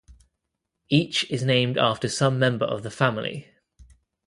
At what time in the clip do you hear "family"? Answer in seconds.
2.89-3.51